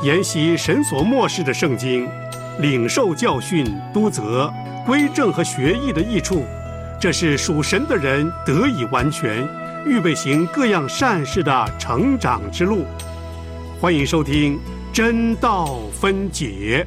[0.00, 2.08] 研习神所漠视的圣经，
[2.60, 4.52] 领受教训、督责、
[4.86, 6.44] 归正和学艺的益处，
[7.00, 9.44] 这是属神的人得以完全，
[9.84, 12.84] 预备行各样善事的成长之路。
[13.80, 14.54] 欢迎收听
[14.92, 16.86] 《真道分解》。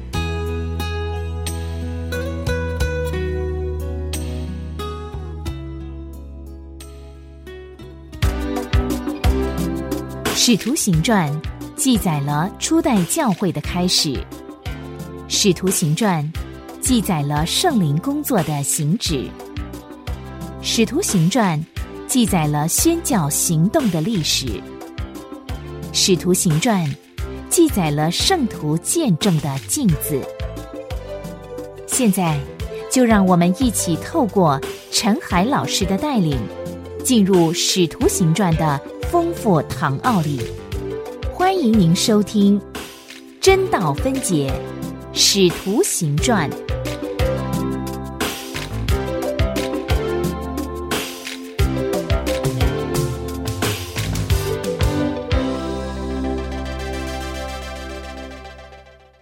[10.44, 11.30] 《使徒行传》
[11.82, 14.10] 记载了初代教会的开始，
[15.26, 16.22] 《使徒行传》
[16.80, 19.14] 记载了圣灵工作的行止，
[20.62, 21.58] 《使徒行传》
[22.06, 24.46] 记载了宣教行动的历史，
[25.92, 26.86] 《使徒行传》
[27.50, 30.22] 记载了圣徒见证的镜子。
[31.88, 32.38] 现在，
[32.92, 34.60] 就让我们一起透过
[34.92, 36.38] 陈海老师的带领，
[37.02, 38.80] 进入《使徒行传》的。
[39.10, 40.40] 丰富唐奥里，
[41.52, 42.58] 欢迎您收听
[43.38, 44.50] 《真道分解
[45.12, 46.50] 使徒行传》。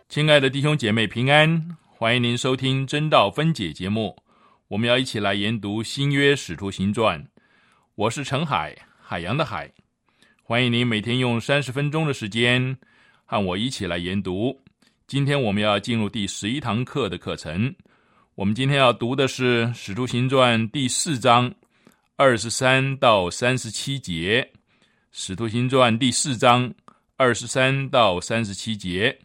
[0.08, 4.16] 亲爱的弟兄姐妹平安，欢迎您收听《真道分解》节目。
[4.68, 7.20] 我们要一起来研读新约《使徒行传》。
[7.96, 9.68] 我是陈海，海洋的海。
[10.50, 12.76] 欢迎您每天用三十分钟的时间
[13.24, 14.60] 和我一起来研读。
[15.06, 17.72] 今天我们要进入第十一堂课的课程。
[18.34, 21.54] 我们今天要读的是《使徒行传》第四章
[22.16, 24.42] 二十三到三十七节。
[25.12, 26.74] 《使徒行传》第四章
[27.16, 29.16] 二十三到三十七节。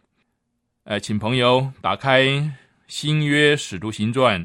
[0.84, 4.40] 呃，请朋友打开新约《使徒行传》，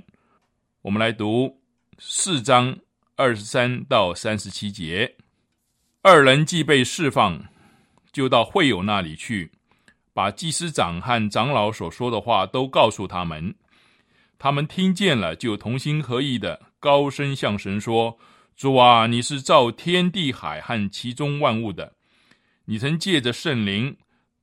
[0.82, 1.62] 我们来读
[2.00, 2.76] 四章
[3.16, 5.16] 二十三到三十七节。
[6.04, 7.40] 二人既被释放，
[8.12, 9.52] 就到会友那里去，
[10.16, 13.54] 把祭司长和长老所说的话都告诉他们。
[14.40, 18.18] 他们听见了，就同心合意的高声向神说
[18.58, 21.94] ：“主啊，你是造天地海和其中万物的，
[22.66, 23.96] 你曾借着圣灵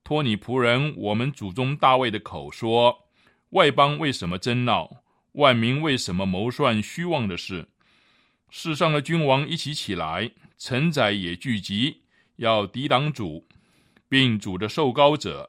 [0.05, 2.97] 托你仆人我们祖宗大卫的口说：
[3.51, 4.89] 外邦为什么争闹？
[5.33, 7.67] 万民为什么谋算虚妄的事？
[8.49, 12.03] 世上的君王一起起来。”臣宰也聚集，
[12.37, 13.47] 要抵挡主，
[14.09, 15.49] 并主的受膏者。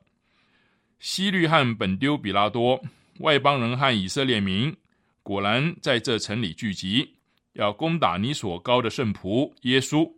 [0.99, 2.79] 西律汉本丢比拉多，
[3.19, 4.75] 外邦人和以色列民，
[5.23, 7.15] 果然在这城里聚集，
[7.53, 10.13] 要攻打你所高的圣仆耶稣，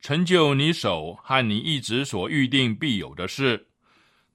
[0.00, 3.68] 成就你手和你一直所预定必有的事。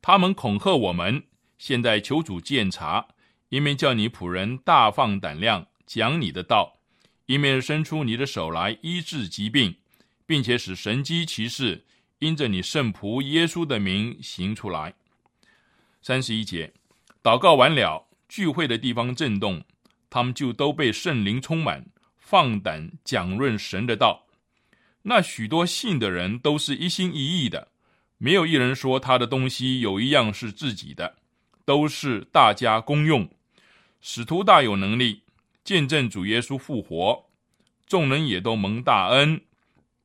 [0.01, 1.23] 他们恐吓我们，
[1.59, 3.05] 现在求主鉴察，
[3.49, 6.76] 一面叫你仆人大放胆量讲你的道。
[7.27, 9.75] 一面伸出你的手来医治疾病，
[10.25, 11.85] 并且使神机骑士
[12.19, 14.93] 因着你圣仆耶稣的名行出来。
[16.01, 16.73] 三十一节，
[17.21, 19.61] 祷告完了，聚会的地方震动，
[20.09, 21.85] 他们就都被圣灵充满，
[22.17, 24.25] 放胆讲论神的道。
[25.01, 27.67] 那许多信的人都是一心一意的，
[28.17, 31.17] 没有一人说他的东西有一样是自己的，
[31.65, 33.29] 都是大家公用。
[33.99, 35.23] 使徒大有能力。
[35.67, 37.25] 见证主耶稣复活，
[37.85, 39.41] 众人也都蒙大恩，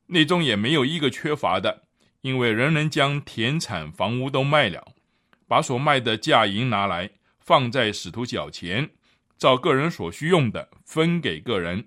[0.07, 1.85] 内中也没有一个缺乏的，
[2.23, 4.93] 因为人人将田产房屋都卖了，
[5.47, 8.91] 把所卖的价银拿来放在使徒脚前，
[9.39, 11.87] 照个人所需用的分给个人。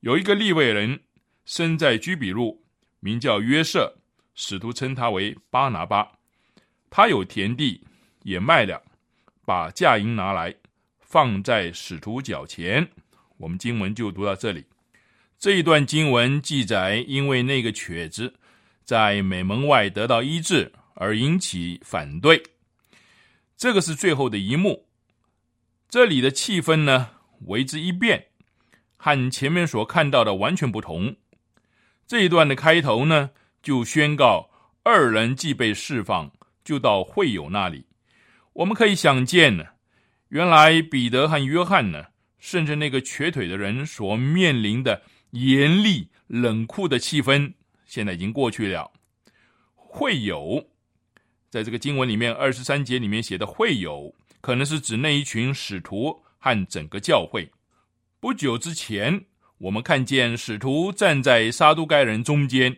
[0.00, 1.00] 有一个利未人
[1.46, 2.66] 生在居比路，
[2.98, 3.96] 名叫约瑟，
[4.34, 6.18] 使徒称他为巴拿巴，
[6.90, 7.82] 他有田地
[8.24, 8.82] 也卖了，
[9.46, 10.56] 把价银拿来。
[11.10, 12.88] 放在使徒脚前，
[13.36, 14.64] 我们经文就读到这里。
[15.40, 18.32] 这一段经文记载，因为那个瘸子
[18.84, 22.40] 在美门外得到医治而引起反对。
[23.56, 24.86] 这个是最后的一幕。
[25.88, 27.10] 这里的气氛呢，
[27.46, 28.28] 为之一变，
[28.96, 31.16] 和前面所看到的完全不同。
[32.06, 34.48] 这一段的开头呢，就宣告
[34.84, 36.30] 二人既被释放，
[36.62, 37.86] 就到会友那里。
[38.52, 39.64] 我们可以想见呢。
[40.30, 42.04] 原来彼得和约翰呢，
[42.38, 47.52] 甚至那个瘸腿的人所面临的严厉冷酷的气氛，
[47.84, 48.92] 现在已经过去了。
[49.74, 50.64] 会友，
[51.48, 57.50] 在这个经文里面二十三节里面写的会友，可能是指那一群使徒和整个教会。
[58.20, 59.24] 不久之前，
[59.58, 62.76] 我们看见使徒站在撒都该人中间，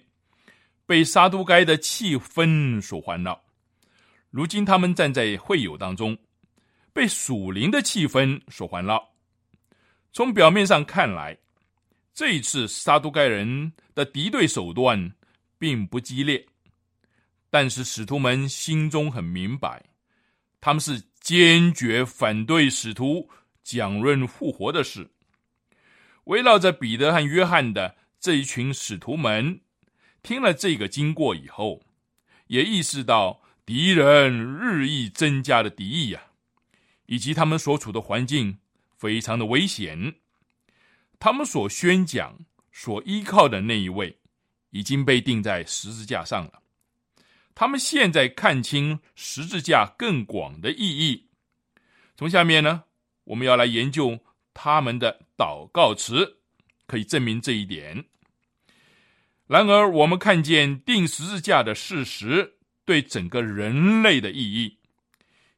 [0.87, 3.43] 被撒都该的气氛所环绕。
[4.31, 6.17] 如今他们站在会友当中。
[6.93, 9.11] 被属灵的气氛所环绕。
[10.13, 11.37] 从表面上看来，
[12.13, 15.13] 这一次撒都该人的敌对手段
[15.59, 16.45] 并不激烈，
[17.49, 19.83] 但是使徒们心中很明白，
[20.61, 23.29] 他们是坚决反对使徒
[23.63, 25.09] 讲论复活的事。
[26.25, 29.61] 围绕着彼得和约翰的这一群使徒们，
[30.23, 31.83] 听了这个经过以后，
[32.49, 36.23] 也意识到敌人日益增加的敌意呀，
[37.13, 38.57] 以及他们所处的环境
[38.97, 40.15] 非常的危险。
[41.21, 42.39] 他们所宣讲、
[42.73, 44.19] 所依靠的那一位，
[44.71, 46.63] 已经被钉在十字架上了。
[47.55, 51.29] 他们现在看清十字架更广的意义。
[52.17, 52.85] 从下面呢，
[53.25, 54.19] 我们要来研究
[54.55, 55.21] 他们的。
[55.43, 56.39] 祷告词
[56.87, 58.05] 可以证明这一点。
[59.49, 64.79] 然而，我们看见钉十字架的事实对整个人类的意义。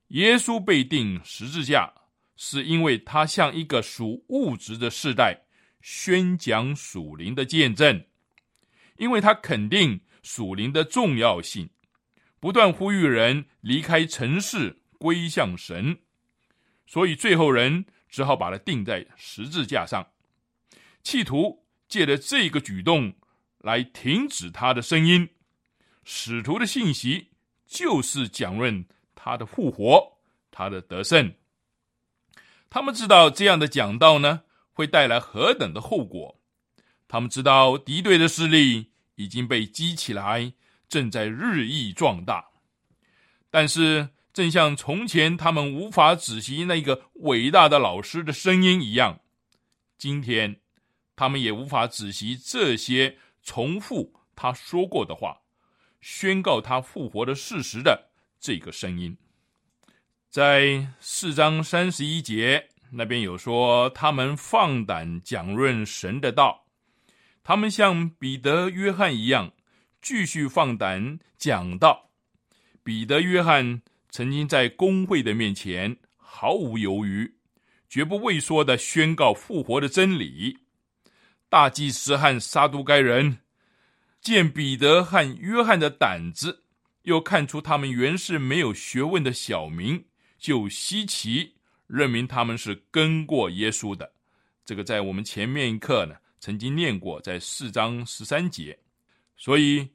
[0.09, 1.93] 耶稣被钉十字架，
[2.37, 5.45] 是因为他向一个属物质的世代
[5.81, 8.05] 宣讲属灵的见证，
[8.97, 11.69] 因为他肯定属灵的重要性，
[12.41, 15.99] 不断呼吁人离开尘世归向神，
[16.87, 17.87] 所以最后人。
[18.15, 20.07] 只好把它钉在十字架上，
[21.03, 23.13] 企图借着这个举动
[23.59, 25.29] 来停止他的声音。
[26.05, 27.33] 使徒的信息
[27.67, 28.87] 就是讲论
[29.25, 30.19] 他的复活，
[30.51, 31.33] 他的得胜。
[32.69, 34.43] 他们知道这样的讲道呢，
[34.75, 36.39] 会带来何等的后果。
[37.09, 40.53] 他们知道敌对的势力已经被激起来，
[40.91, 42.51] 正在日益壮大。
[43.51, 44.11] 但是。
[44.35, 49.21] 正像从前他们无法仔细那个伟大的老师的声音一样，
[49.97, 50.61] 今天
[51.15, 55.43] 他们也无法仔细这些重复他说过的话、
[56.01, 58.11] 宣告他复活的事实的
[58.45, 59.17] 这个声音。
[60.29, 66.67] 在四章三十一节那边有说，他们放胆讲论神的道，
[67.43, 69.51] 他们像彼得、约翰一样，
[70.03, 72.11] 继续放胆讲道。
[72.83, 73.81] 彼得、约翰。
[74.11, 77.35] 曾经在公会的面前毫无犹豫、
[77.89, 80.57] 绝不畏缩的宣告复活的真理。
[81.49, 83.39] 大祭司和撒都该人
[84.21, 86.64] 见彼得和约翰的胆子，
[87.05, 90.05] 又看出他们原是没有学问的小民，
[90.39, 91.55] 就稀奇，
[91.87, 94.13] 认明他们是跟过耶稣的。
[94.65, 98.79] 这个在我们前面一课呢曾经念过，在四章十三节，
[99.37, 99.91] 所以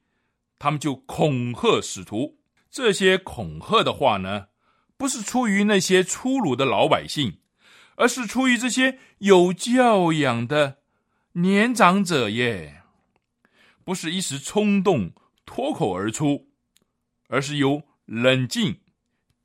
[0.58, 2.38] 他们就恐吓使徒。
[2.70, 4.48] 这些恐吓的话呢，
[4.96, 7.40] 不是出于那些粗鲁的老百姓，
[7.96, 10.78] 而是出于这些有教养的
[11.32, 12.84] 年长者耶。
[13.84, 15.12] 不是一时冲动
[15.48, 16.49] 脱口而出，
[17.30, 18.78] 而是由冷静、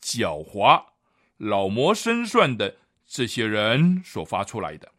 [0.02, 0.84] 狡猾、
[1.36, 2.76] 老谋深算的
[3.06, 4.90] 这些人所发出来的。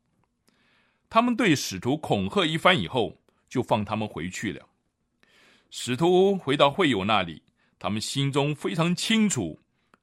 [1.09, 4.65] 他们对使徒恐吓一番以后，就放他们回去了。
[5.69, 7.43] 使徒回到会友那里。
[7.77, 9.59] 他们心中非常清楚，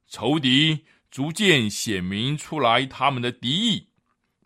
[0.07, 3.87] 仇敌逐渐显明出来他们的敌意。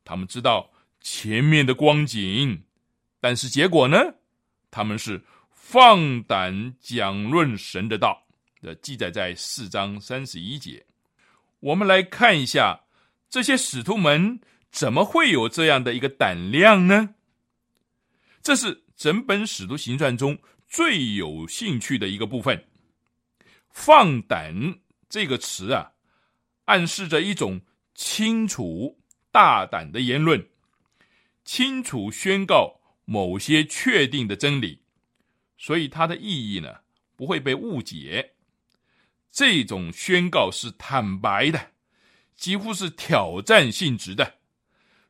[0.04, 2.64] 他们知道前面的光景，
[3.20, 3.98] 但是结果呢？
[4.72, 8.27] 他们是放胆讲论神的道
[8.62, 10.86] 的，记载在四章三十一节。
[11.60, 12.82] 我们来看一下
[13.30, 14.40] 这些使徒们
[14.72, 17.16] 怎么会有这样的一个胆量呢？
[18.42, 20.38] 这是整本使徒行传中
[20.68, 22.66] 最有兴趣的一个部分。
[23.72, 25.92] 放胆这个词啊，
[26.66, 27.62] 暗示着一种
[27.94, 29.00] 清楚、
[29.32, 30.48] 大胆的言论，
[31.44, 34.82] 清楚宣告某些确定的真理，
[35.58, 36.76] 所以它的意义呢
[37.16, 38.34] 不会被误解。
[39.38, 41.70] 这种宣告是坦白的，
[42.36, 44.40] 几乎是挑战性质的，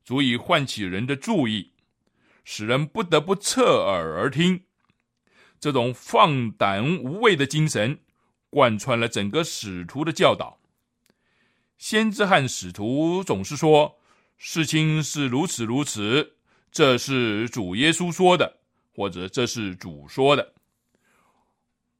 [0.03, 1.71] 足以唤起人的注意，
[2.43, 4.65] 使人不得不侧耳而听。
[5.61, 8.01] 这种放胆无畏的精神。
[8.49, 10.59] 贯穿了整个使徒的教导。
[11.77, 13.97] 先知和使徒总是说
[14.37, 16.35] ：“事情是如此如此，
[16.69, 18.59] 这是主耶稣说的，
[18.93, 20.53] 或者这是主说的。”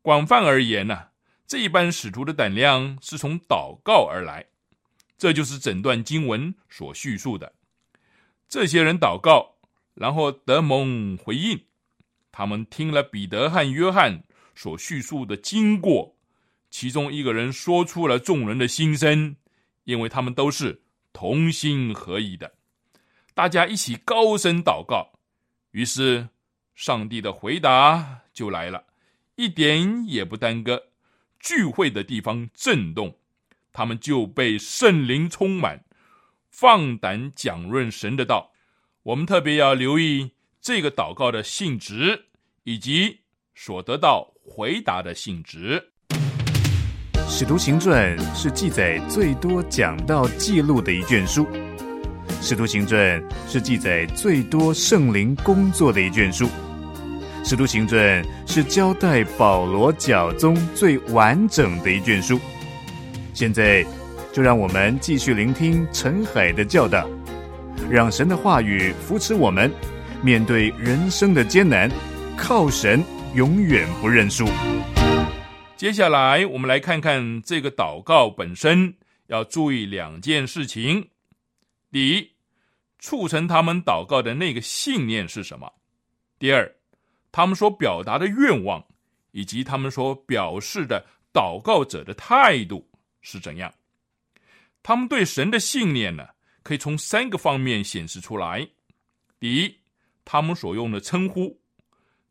[0.02, 1.07] 广泛而言呢，
[1.48, 4.46] 这一般使徒的胆量是从祷告而来。
[5.18, 7.52] 这就是整段经文所叙述的。
[8.48, 9.56] 这些人祷告，
[9.96, 11.60] 然后德蒙回应。
[12.32, 14.24] 他们听了彼得和约翰
[14.54, 16.16] 所叙述的经过。
[16.70, 19.36] 其中一个人说出了众人的心声，
[19.86, 22.54] 因为他们都是同心合意的，
[23.34, 25.10] 大家一起高声祷告，
[25.72, 26.28] 于是
[26.76, 28.84] 上帝的回答就来了，
[29.36, 30.87] 一点也不耽搁。
[31.48, 33.16] 聚会的地方震动，
[33.72, 35.86] 他们就被圣灵充满，
[36.52, 38.52] 放胆讲论神的道。
[39.04, 42.26] 我们特别要留意这个祷告的性质
[42.66, 43.20] 以及
[43.56, 45.92] 所得到回答的性质。
[47.30, 51.46] 《使徒行传》是记载最多讲道记录的一卷书，
[52.42, 56.46] 《使徒行传》是记载最多圣灵工作的一卷书，
[57.50, 62.38] 《使徒行传》是交代保罗教宗最完整的一卷书。
[63.34, 63.86] 现在，
[64.34, 67.10] 就让我们继续聆听陈海的教导，
[67.90, 69.72] 让神的话语扶持我们，
[70.22, 71.90] 面对人生的艰难，
[72.36, 73.02] 靠神
[73.34, 74.46] 永远不认输。
[75.78, 78.94] 接下来，我们来看看这个祷告本身
[79.28, 81.08] 要注意两件事情：
[81.94, 82.30] 第一，
[83.00, 85.66] 促成他们祷告的那个信念是什么；
[86.38, 86.70] 第二，
[87.38, 88.84] 他们所表达的愿望
[89.30, 92.90] 以及他们所表示的祷告者的态度
[93.22, 93.72] 是怎样。
[94.82, 96.30] 他们对神的信念呢，
[96.64, 98.68] 可以从三个方面显示出来：
[99.40, 99.78] 第一，
[100.26, 101.56] 他们所用的称呼；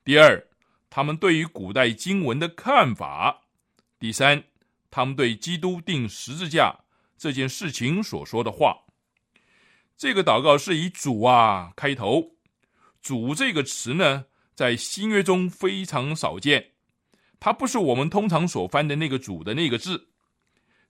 [0.03, 0.45] 第二，
[0.91, 3.43] 他们对于古代经文的看法，
[4.01, 4.43] 第三，
[4.91, 6.81] 他们对基督钉十字架
[7.17, 8.77] 这件事情所说的话。
[9.97, 12.33] 这个祷告是以“主啊”开头
[13.01, 14.25] ，“主”这个词呢，
[14.57, 16.73] 在新约中非常少见，
[17.39, 20.09] 它不是我们通常所翻的那个“主”的那个字。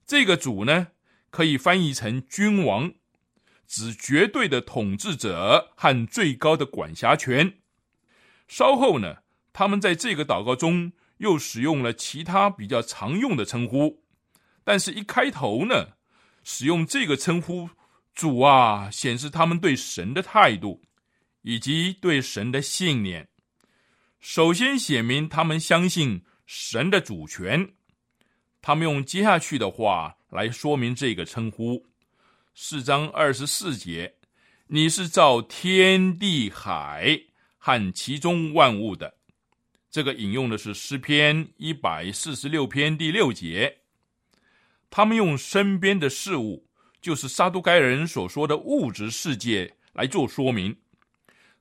[0.07, 0.87] 这个“主”呢，
[1.29, 2.91] 可以翻译成君王，
[3.67, 7.59] 指绝对的统治者和最高的管辖权。
[8.47, 9.17] 稍后呢。
[9.53, 14.03] 他们在这个祷告中又使用了其他比较常用的称呼，
[14.63, 15.93] 但是，一开头呢，
[16.43, 17.67] 使用这个称呼
[18.13, 20.83] “主啊”，显示他们对神的态度
[21.41, 23.27] 以及对神的信念。
[24.29, 27.75] 首先，写明他们相信神的主权。
[28.61, 31.85] 他们用接下去的话来说明这个称呼：
[32.53, 34.15] 四章二十四节，
[34.67, 37.17] 你是造天地海
[37.57, 39.15] 和其中万物的。
[39.89, 43.77] 这个引用的是诗篇一百四十六篇第六节。
[44.89, 46.67] 他们用身边的事物，
[47.01, 50.75] 就是撒都该人所说的物质世界来做说明。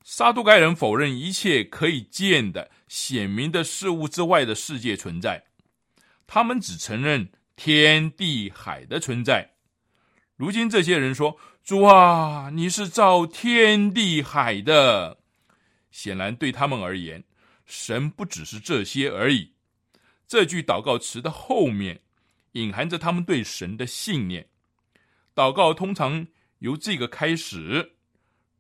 [0.08, 5.44] 撒都该人否认一切可以见的显明的事物之外的世界存在，
[6.28, 9.50] 他们只承认天地海的存在。
[10.36, 15.18] 如今这些人说：“主啊，你是造天地海的。”
[15.90, 17.24] 显然对他们而言。
[17.64, 19.54] 神不只是这些而已。
[20.28, 22.00] 这句祷告词的后面
[22.52, 24.48] 隐含着他们对神的信念。
[25.34, 26.28] 祷告通常
[26.60, 27.95] 由这个开始。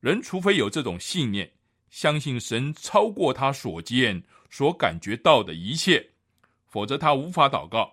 [0.06, 1.50] 人除非有这种信念，
[1.90, 6.10] 相信神超过他所见、所感觉到的一切，
[6.68, 7.92] 否则他无法祷告。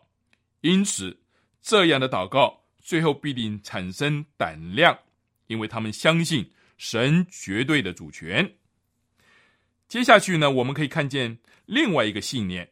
[0.62, 1.20] 因此，
[1.60, 4.96] 这样的祷告最后必定产生胆量，
[5.48, 8.54] 因为他们相信神绝对的主权。
[9.88, 12.70] 接下去呢，我们可以看见另外一个信念，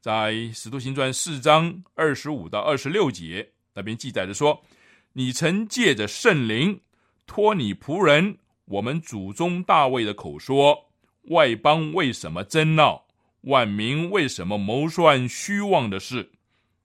[0.00, 4.64] 在《使徒行传》四章二十五到二十六节那边记载着说
[5.12, 6.80] ：“你曾借着圣灵
[7.26, 10.90] 托你仆人我们祖宗大卫的口说，
[11.24, 13.06] 外邦为什么争闹，
[13.42, 16.32] 万民为什么谋算虚妄的事？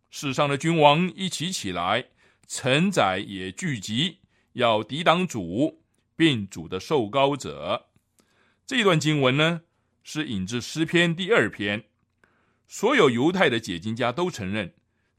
[0.10, 2.06] 世上的君王一起起来，
[2.48, 4.18] 臣宰也聚集，
[4.54, 5.84] 要抵挡主，
[6.16, 7.88] 并主的受膏者。”
[8.68, 9.62] 这段经文呢，
[10.04, 11.86] 是引自诗篇第二篇。
[12.68, 14.74] 所有犹太的解经家都承认，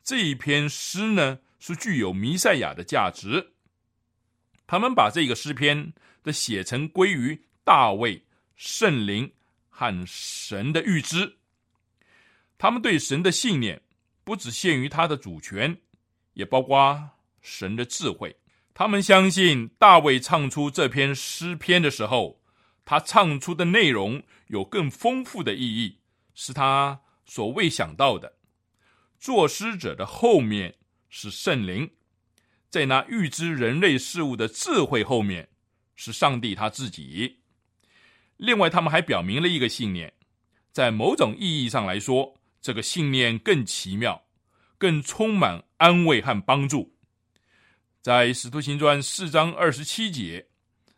[0.05, 3.55] 这一篇诗呢是具有弥赛亚的价值。
[4.67, 8.25] 他们把这个诗篇的写成归于大卫、
[8.57, 9.33] 圣灵
[9.69, 11.39] 和神的预知。
[12.59, 13.83] 他们对神的信念
[14.25, 15.81] 不只限于他的主权，
[16.35, 17.11] 也包括
[17.41, 18.37] 神的智慧。
[18.75, 22.39] 他们相信大卫唱出这篇诗篇的时候。
[22.83, 25.99] 他唱出的内容有更丰富的意义，
[26.35, 28.33] 是他所未想到的。
[29.17, 30.75] 作诗者的后面
[31.09, 31.89] 是圣灵，
[32.69, 35.50] 在那预知人类事物的智慧后面
[36.01, 37.41] 是上帝他自己。
[38.39, 40.11] 另外，他们还表明了一个信念，
[40.73, 44.23] 在某种意义上来说，这个信念更奇妙，
[44.79, 46.97] 更充满安慰和帮助。
[48.01, 50.47] 在《使徒行传》四章二十七节。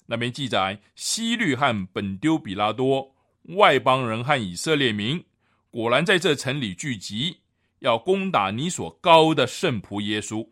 [0.07, 3.17] 那边记载，西律和本丢比拉多
[3.57, 5.25] 外邦人和以色列民
[5.71, 7.39] 果然在这城里聚集，
[7.81, 10.49] 要攻打你所高的圣仆耶稣。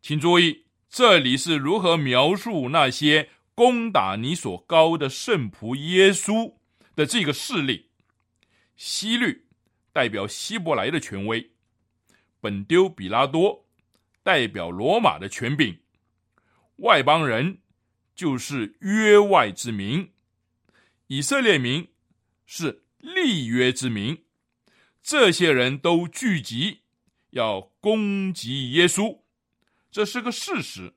[0.00, 6.54] 请注意，这里是如何描述那些攻打你所高的圣仆耶稣
[6.94, 7.90] 的这个势力。
[8.76, 9.46] 西律
[9.92, 11.50] 代表希伯来的权威，
[12.40, 13.66] 本丢比拉多
[14.22, 15.78] 代表罗马的权柄，
[16.76, 17.58] 外邦人。
[18.14, 20.12] 就是约外之民，
[21.06, 21.88] 以色列民
[22.44, 24.26] 是立约之民。
[25.02, 26.82] 这些人都聚集
[27.30, 29.22] 要攻击耶稣，
[29.90, 30.92] 这是个事实。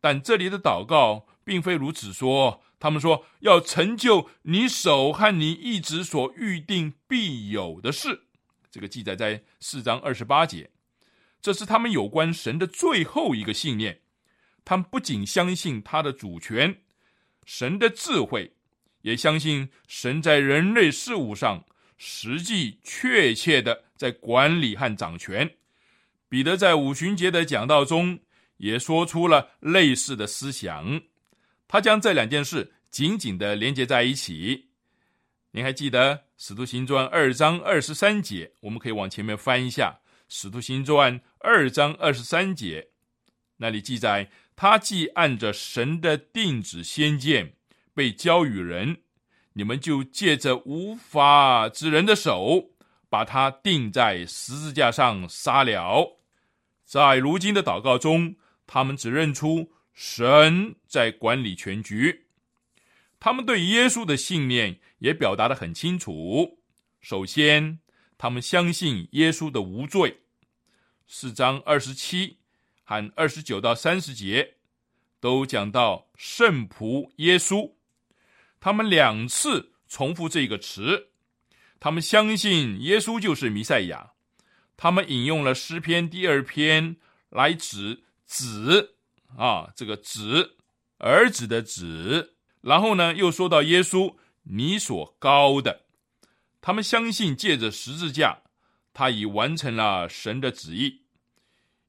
[0.00, 8.22] 但这里的祷告并非如此说，他们说要成就你手和你一直所预定必有的事。
[8.70, 10.70] 这个记载在四章二十八节，
[11.40, 14.00] 这是他们有关神的最后一个信念。
[14.64, 16.82] 他们不仅相信他的主权、
[17.44, 18.56] 神的智慧，
[19.02, 21.64] 也相信神在人类事物上
[21.98, 25.56] 实际确切的在管理和掌权。
[26.28, 28.18] 彼得在五旬节的讲道中
[28.56, 31.02] 也说出了类似的思想，
[31.74, 34.68] 他将这两件事紧紧的连接在一起。
[35.50, 38.52] 您还记得《使徒行传》二章二十三节？
[38.60, 42.90] 我们可以往前面翻一下，《使徒行传》二章二十三节，
[43.56, 47.54] 那里记载：他既按着神的定旨先见
[47.92, 48.98] 被交与人，
[49.54, 52.70] 你们就借着无法之人的手，
[53.08, 56.20] 把他钉在十字架上杀了。
[56.84, 62.26] 在如今的祷告中，他们只认出神在管理全局。
[63.18, 66.58] 他们对耶稣的信念也表达的很清楚。
[67.00, 67.78] 首先，
[68.18, 70.20] 他们相信耶稣的无罪。
[71.06, 72.38] 四章二十七
[72.82, 74.56] 和二十九到三十节
[75.20, 77.72] 都讲到圣仆耶稣，
[78.58, 81.08] 他们两次重复这个词。
[81.78, 84.12] 他们相信耶稣就是弥赛亚。
[84.76, 86.96] 他们引用了诗篇第二篇
[87.30, 88.93] 来指子
[89.36, 90.56] 啊，这个子
[90.98, 92.36] 儿子的子。
[92.60, 95.82] 然后呢，又说到耶稣，你所高的，
[96.60, 98.42] 他们相信借着十字架，
[98.94, 101.02] 他已完成了神的旨意，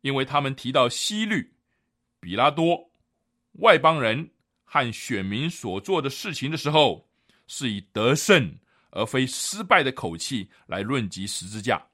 [0.02, 1.54] 因为他们提到西律、
[2.20, 2.92] 比拉多、
[3.60, 4.32] 外邦人
[4.66, 7.08] 和选民所做的事情的时候，
[7.48, 8.58] 是以得胜
[8.90, 11.88] 而非失败的口气来论及十字架，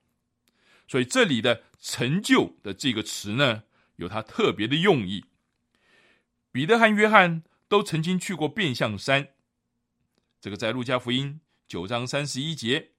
[0.88, 3.62] 所以这里的成就的这个词呢，
[3.98, 5.24] 有它特别的用意。
[6.52, 7.44] 彼得和约翰。
[7.72, 9.30] 都曾经去过变相山，
[10.42, 12.90] 这个在路加福音九章三十一节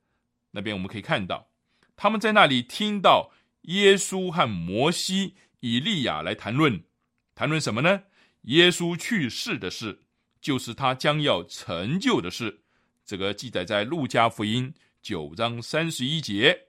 [0.52, 1.50] 那边我们可以看到，
[1.94, 3.32] 他们在那里听到
[3.64, 6.82] 耶稣和摩西、以利亚来谈论，
[7.34, 8.04] 谈论什么呢？
[8.44, 10.00] 耶稣去世的事，
[10.40, 12.62] 就是他将要成就的事。
[13.04, 16.68] 这个记载在路加福音九章三十一节。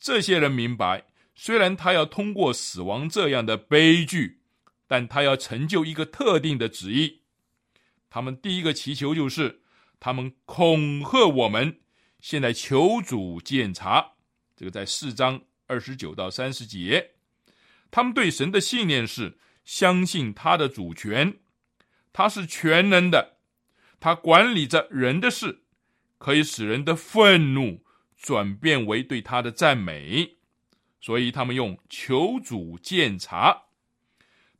[0.00, 1.04] 这些人明白，
[1.36, 4.40] 虽然他要通过死亡这样的悲剧。
[4.86, 7.22] 但他要成就一个特定的旨意，
[8.08, 9.62] 他们第一个祈求就是，
[9.98, 11.80] 他们恐吓我们，
[12.20, 14.12] 现在求主检查。
[14.54, 17.10] 这个在四章二十九到三十节，
[17.90, 21.38] 他们对神的信念是相信他的主权，
[22.12, 23.38] 他是全能的，
[24.00, 25.64] 他管理着人的事，
[26.18, 27.84] 可以使人的愤怒
[28.16, 30.36] 转变为对他的赞美，
[31.00, 33.65] 所以他们用求主检查。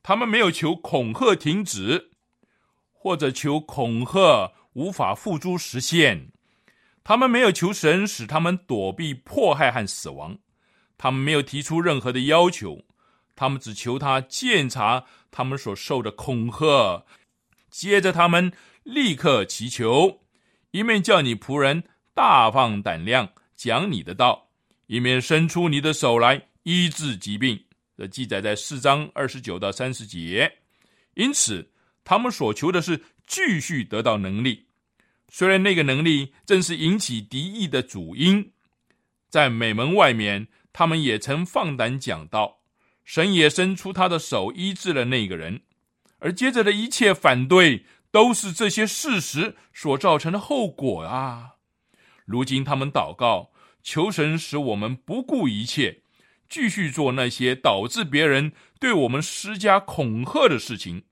[0.08, 2.12] 他们没有求恐吓停止，
[2.92, 6.30] 或者求恐吓无法付诸实现。
[7.02, 10.38] 他们没有求神使他们躲避迫害和死亡。
[10.96, 12.84] 他们没有提出任何的要求，
[13.34, 17.04] 他们只求他检查他们所受的恐吓。
[17.68, 18.52] 接着，他们
[18.84, 20.20] 立刻祈求，
[20.70, 21.82] 一面叫你仆人
[22.14, 24.50] 大放胆量讲你的道，
[24.86, 27.65] 一面伸出你的手来医治疾病。
[27.96, 30.58] 的记载在四章二十九到三十节，
[31.14, 31.70] 因此
[32.04, 34.66] 他们所求的是继续得到能力。
[35.28, 38.52] 虽然那个能力正是引起敌意的主因，
[39.28, 42.60] 在美门外面，他们也曾放胆讲道，
[43.04, 45.62] 神也伸出他的手医治了那个人。
[46.18, 51.56] 而接着的一切反对，都是这些事实所造成的后果啊！
[52.24, 53.50] 如今他们祷告，
[53.82, 56.02] 求神使我们不顾一切。
[56.48, 61.04] 继续做那些导致别人对我们施加恐吓的事情。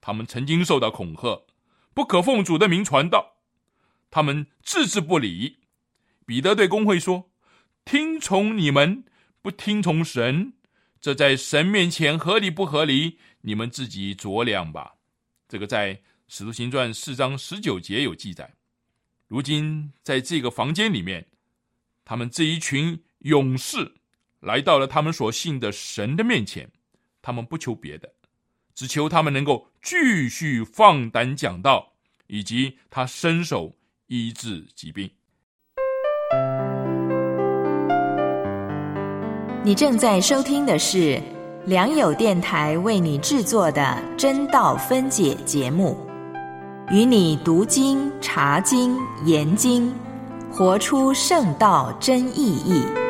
[0.00, 1.44] 他们曾经受到恐吓，
[1.92, 3.36] 不可奉主的名传道，
[4.10, 5.58] 他们置之不理。
[6.24, 7.30] 彼得对公会说
[7.84, 9.04] ：“听从你们，
[9.42, 10.52] 不听从神，
[11.00, 13.18] 这在神面前合理不合理？
[13.42, 14.94] 你们自己酌量吧。”
[15.48, 15.94] 这个在
[16.28, 18.54] 《使徒行传》四章十九节有记载。
[19.28, 21.26] 如今在这个房间里面，
[22.04, 23.94] 他们这一群勇士。
[24.46, 26.70] 来到了他们所信的神的面前，
[27.20, 28.08] 他们不求别的，
[28.76, 31.94] 只求他们能够继续放胆讲道，
[32.28, 33.72] 以及他伸手
[34.06, 35.10] 医治疾病。
[39.64, 41.20] 你正在收听的是
[41.64, 45.98] 良友电台为你制作的真道分解节目，
[46.92, 49.92] 与你读经、查经、研经。
[50.52, 53.05] 活出圣道真意义。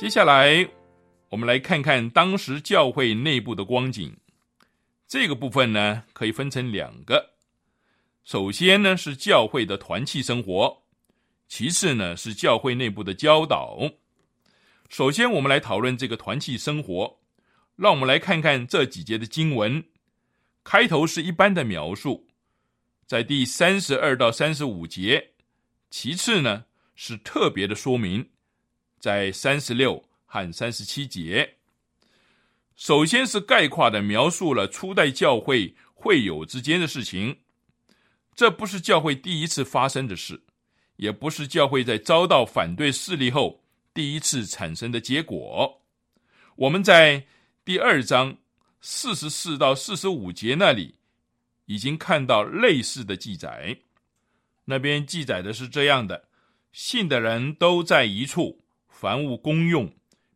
[0.00, 0.66] 接下来，
[1.28, 4.16] 我们来看看当时教会内部的光景。
[5.06, 7.34] 这个部分呢，可以分成两个。
[8.24, 10.84] 首先呢，是教会的团契生活；
[11.48, 13.90] 其次呢，是教会内部的教导。
[14.88, 17.18] 首先，我们来讨论这个团契生活。
[17.76, 19.84] 让我们来看看这几节的经文。
[20.64, 22.26] 开头是一般的描述，
[23.06, 25.34] 在第三十二到三十五节；
[25.90, 28.30] 其次呢，是特别的说明。
[29.00, 31.56] 在三十六和三十七节，
[32.76, 37.38] 首先是概括的描述了初代教会会友之间的事情。
[38.34, 40.42] 这不是教会第一次发生的事，
[40.96, 45.80] 也不是教会在遭到反对势力后第一次产生的结果。
[46.56, 47.26] 我们在
[47.64, 48.36] 第二章
[48.82, 50.96] 四十四到四十五节那里
[51.64, 53.78] 已经看到类似的记载，
[54.66, 56.28] 那边记载的是这样的：
[56.70, 58.60] 信的人都在一处。
[59.00, 59.90] 凡物公用，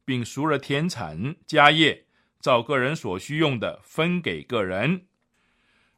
[0.07, 2.07] 并赎了田产家业，
[2.41, 5.05] 照个人所需用的分给个人。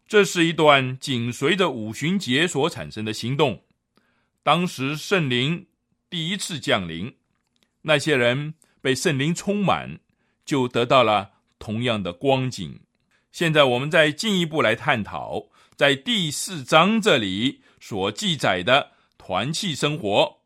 [0.09, 3.63] 这是一段紧随着五旬节所产生的行动。
[4.43, 5.69] 当时圣灵
[6.11, 7.15] 第一次降临，
[7.83, 10.01] 那些人被圣灵充满，
[10.45, 12.81] 就得到了同样的光景。
[13.31, 20.39] 现在我们再进一步来探讨，在第四章这里所记载的团契生活。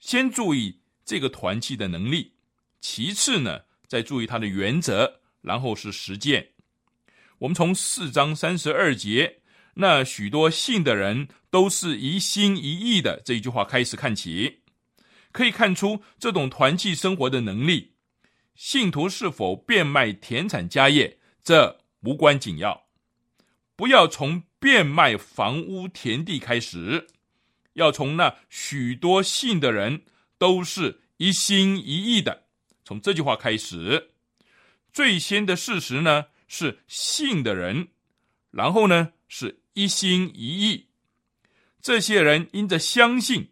[0.00, 0.80] 先注意。
[1.04, 2.32] 这个团契的能力，
[2.80, 6.48] 其次呢，再注意它的原则，然后是实践。
[7.38, 9.40] 我们从四章三十二节，
[9.74, 14.60] 那许多信的人都是一心一意的这一句话开始看起，
[15.30, 17.92] 可以看出这种团契生活的能力。
[18.54, 22.86] 信徒是否变卖田产家业，这无关紧要。
[23.76, 27.08] 不要从变卖房屋田地开始，
[27.74, 30.04] 要从那许多信的人。
[30.44, 32.44] 都是一心一意的。
[32.84, 34.10] 从这句话开始，
[34.92, 37.88] 最先的事实呢是信的人，
[38.50, 40.88] 然后呢是一心一意。
[41.80, 43.48] 这些人因着相信，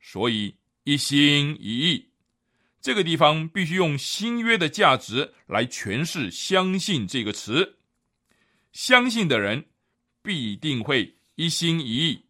[0.00, 0.54] 所以
[0.84, 2.10] 一心一意。
[2.80, 7.78] 这个地方必须用新约的价值来诠释“相信”这个词。
[8.70, 9.64] 相信的人
[10.22, 12.26] 必定会一心一意。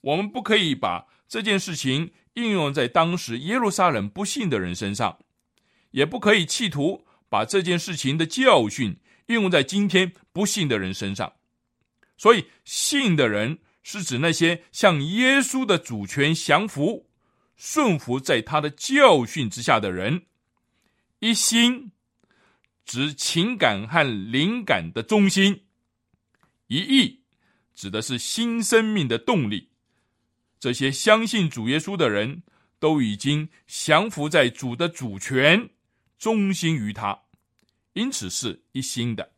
[0.00, 2.14] 我们不可以把这件事情。
[2.34, 5.18] 应用在当时耶路撒冷不信的人身上，
[5.90, 11.32] 也不可以企图把这件事情的教训应用在今天不信的人身上。
[12.16, 17.08] 所以，信的人是指那些向耶稣的主权降服、
[17.56, 20.26] 顺服在他的教训之下的人。
[21.20, 21.90] 一心
[22.84, 25.64] 指情感和灵感的中心，
[26.66, 27.22] 一意
[27.74, 29.70] 指的是新生命的动力。
[30.64, 32.42] 这些相信主耶稣的人
[32.78, 35.68] 都已经降服在主的主权，
[36.18, 37.24] 忠心于他，
[37.92, 39.34] 因此是一心的。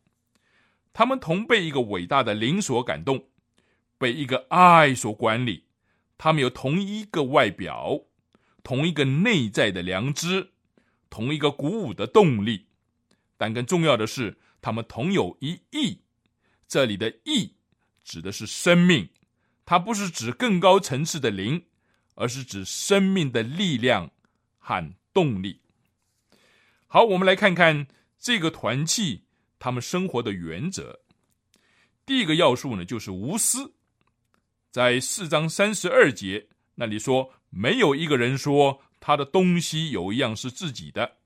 [0.93, 3.27] 他们同被一个伟大的灵所感动，
[3.97, 5.65] 被一个爱所管理。
[6.17, 8.05] 他们有同一个外表，
[8.63, 10.51] 同一个内在的良知，
[11.09, 12.67] 同一个鼓舞的动力。
[13.35, 15.99] 但更重要的是，他们同有一意。
[16.69, 17.53] 这里的意
[18.05, 19.09] 指的是生命。
[19.67, 21.65] 它不是指更高层次的灵，
[22.15, 24.09] 而是指生命的力量
[24.57, 25.59] 和动力。
[26.87, 27.85] 好，我们来看看
[28.17, 29.25] 这个团契
[29.59, 31.01] 他们生活的原则。
[32.05, 33.73] 第一个要素呢，就是无私。
[34.71, 41.17] 在四章三十二节那里说，没有一个人说他的东西有一样是自己的。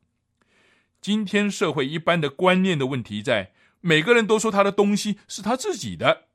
[0.99, 6.29] 今天社会一般的观念的问题，在每个人都说他的东西是他自己的。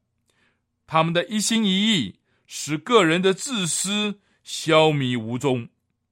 [0.87, 5.69] 他们的一心一意，使个人的自私消弭无踪，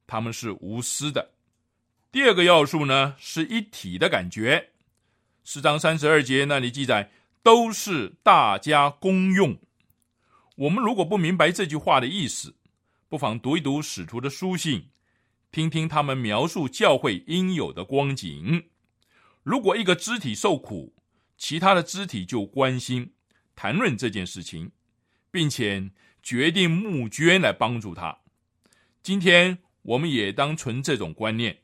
[0.06, 1.30] 他们是无私的。
[2.10, 4.70] 第二个要素呢，是一体的感觉。
[5.44, 7.10] 四章三十二节那里记载，
[7.42, 9.58] 都是大家公用。
[10.56, 12.54] 我们如果不明白这句话的意思，
[13.08, 14.90] 不妨读一读使徒的书信，
[15.50, 18.66] 听听他们描述教会应有的光景。
[19.42, 20.94] 如果一个肢体受苦，
[21.36, 23.13] 其他的肢体就关心。
[23.54, 24.72] 谈论这件事情，
[25.30, 25.90] 并且
[26.22, 28.18] 决定募捐来帮助他。
[29.02, 31.60] 今天我们也当存这种观念：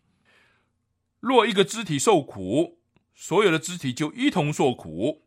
[1.20, 2.78] 若一个肢体受苦，
[3.14, 5.22] 所有的肢体就一同受苦；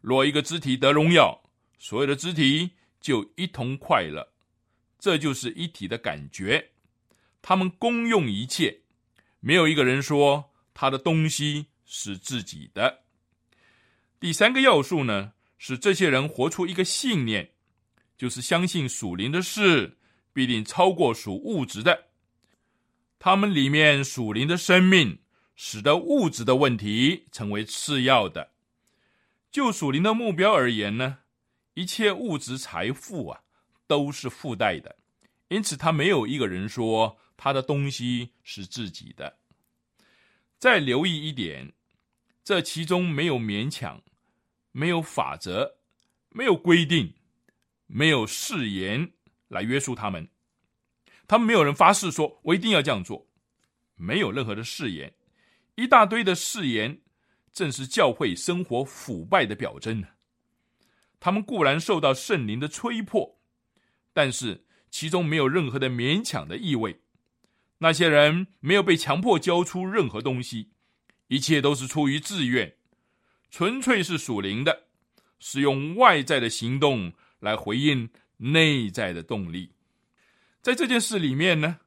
[0.00, 1.42] 若一个肢体得荣耀，
[1.78, 4.32] 所有的肢体就一同快乐。
[4.98, 6.70] 这就是一体的感觉。
[7.40, 8.80] 他们公用一切，
[9.38, 13.04] 没有一个人说他的东西是自己的。
[14.18, 17.50] 第三个要素呢，使这些人活出一个信念，
[18.16, 19.98] 就是相信属灵的事
[20.32, 22.06] 必定超过属物质的。
[23.18, 25.18] 他们里面属灵的生命，
[25.56, 28.52] 使得物质的问题成为次要的。
[29.50, 31.18] 就属灵的目标而言呢，
[31.74, 33.40] 一切物质财富啊，
[33.86, 34.96] 都是附带的。
[35.48, 39.38] 因此，他没有一个人说他的东西是自己的。
[40.58, 41.72] 再留意一点，
[42.44, 44.00] 这其中没有勉强。
[44.78, 45.78] 没有法则，
[46.28, 47.12] 没有规定，
[47.88, 49.10] 没有誓言
[49.48, 50.28] 来约束他们。
[51.26, 53.26] 他们没有人发誓说：“我一定要这样做。”
[53.98, 55.12] 没有任何的誓言，
[55.74, 57.00] 一大堆的誓言，
[57.52, 60.04] 正是教会生活腐败的表征。
[61.18, 63.40] 他们固然受到圣灵的催迫，
[64.12, 67.00] 但是其中没有任何的勉强的意味。
[67.78, 70.70] 那些人没有被强迫交出任何东西，
[71.26, 72.77] 一切都是出于自愿。
[73.50, 74.84] 纯粹是属灵的，
[75.38, 79.72] 是用外在的行动来回应内在的动力。
[80.60, 81.78] 在这件事里面呢，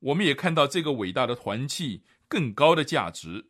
[0.00, 3.46] 我们也看到这个伟大的团契更高的价值。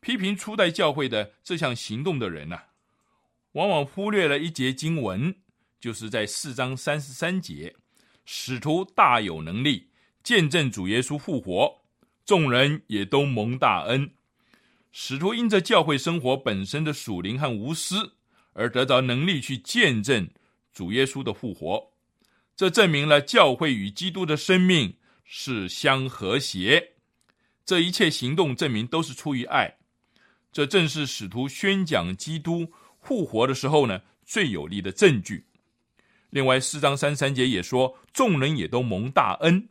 [0.00, 2.58] 批评初代教会的这项行动的人呢，
[3.52, 5.34] 往往忽略了一节经文，
[5.78, 7.76] 就是在四章三十三节，
[8.24, 9.90] 使徒大有能力
[10.22, 11.82] 见证主耶稣复活，
[12.24, 14.10] 众人也都蒙大恩。
[14.92, 18.12] 使徒因着教会生活本身的属灵和无私，
[18.52, 20.28] 而得到能力去见证
[20.70, 21.92] 主耶稣的复活。
[22.54, 26.92] 这证明了教会与基督的生命是相和谐。
[27.64, 29.78] 这一切行动证明都是出于爱。
[30.52, 35.46] 这正是使徒宣讲基督复活的时候呢最有力的证据。
[36.28, 39.70] 另外四章三三节也说，众人也都蒙大恩。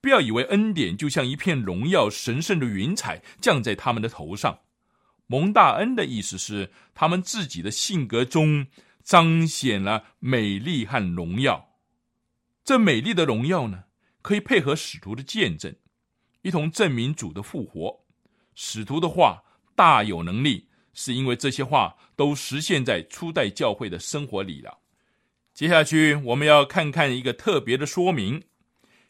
[0.00, 4.60] 不要以为恩典就像一片荣耀神圣的云彩降在他们的头上。
[5.26, 8.66] 蒙大恩的意思是，他们自己的性格中
[9.02, 11.68] 彰显了美丽和荣耀。
[12.64, 13.84] 这美丽的荣耀呢，
[14.22, 15.74] 可以配合使徒的见证，
[16.42, 18.04] 一同证明主的复活。
[18.54, 19.42] 使徒的话
[19.74, 24.78] 大有能力，是因为这些话都实现在初代教会的生活里了。
[25.52, 28.42] 接下去，我们要看看一个特别的说明。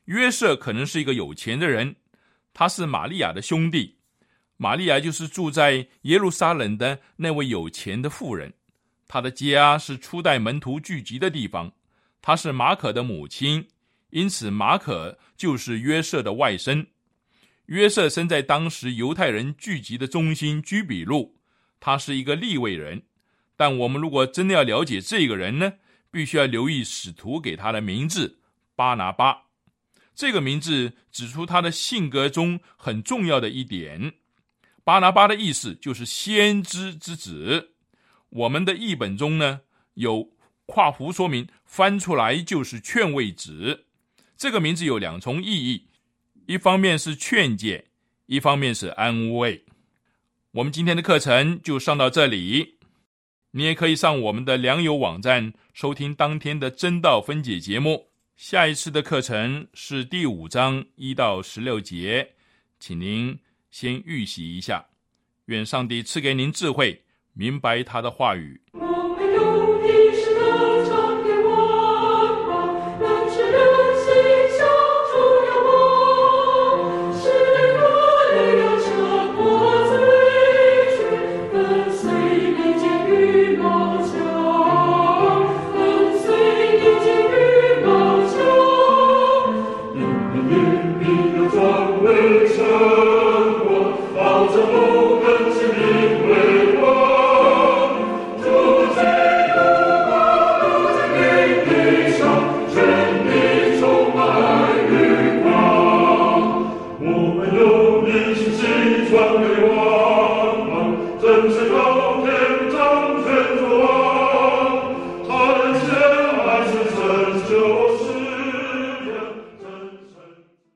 [0.09, 1.97] 约瑟可能是一个有钱的人，
[2.55, 3.99] 他是玛利亚的兄弟，
[4.57, 8.55] 玛利亚就是住在耶路撒冷的那位有钱的妇人，
[9.07, 11.73] 他的家是初代门徒聚集的地方，
[12.23, 13.69] 他是马可的母亲，
[14.09, 16.87] 因此马可就是约瑟的外甥。
[17.67, 21.37] 约瑟生在当时犹太人聚集的中心居比路，
[21.79, 23.03] 他是一个立位人，
[23.59, 25.75] 但我们如果真的要了解这个人呢，
[26.11, 28.39] 必须要留意使徒给他的名字
[28.75, 29.48] 巴拿巴。
[30.19, 34.15] 这个名字指出他的性格中很重要的一点。
[34.83, 37.75] 巴拿巴的意思就是先知之子。
[38.31, 39.61] 我们的译本中呢
[39.95, 40.33] 有
[40.67, 43.87] 跨弧说明，翻出来就是劝慰子。
[44.37, 45.87] 这个名字有两重意义，
[46.49, 47.85] 一方面是劝诫，
[48.27, 49.67] 一方面是安慰。
[50.51, 52.79] 我们今天的课程就上到这里，
[53.53, 58.08] 你也可以上我们的良友网站收听当天的真道分解节目。
[58.39, 62.35] 下一次的课程是第五章一到十六节，
[62.79, 63.37] 请您
[63.73, 64.87] 先预习一下。
[65.47, 68.63] 愿上帝赐给您智慧，明白他的话语。